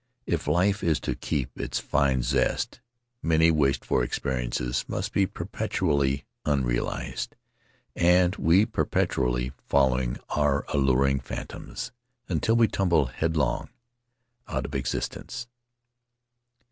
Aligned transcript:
If 0.25 0.47
life 0.47 0.83
is 0.83 0.99
to 1.01 1.13
keep 1.13 1.59
its 1.59 1.77
fine 1.77 2.23
zest 2.23 2.81
many 3.21 3.51
wished 3.51 3.83
f 3.83 3.91
or 3.91 4.03
experiences 4.03 4.83
must 4.87 5.13
be 5.13 5.27
perpetually 5.27 6.25
unrealized, 6.43 7.35
and 7.95 8.35
we 8.37 8.65
perpetually 8.65 9.51
following 9.67 10.17
our 10.29 10.65
alluring 10.73 11.19
phantoms 11.19 11.91
until 12.27 12.55
we 12.55 12.67
tumble 12.67 13.05
head 13.13 13.37
long 13.37 13.69
out 14.47 14.65
of 14.65 14.73
existence. 14.73 15.45